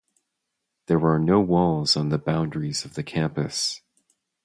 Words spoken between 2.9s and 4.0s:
the campus.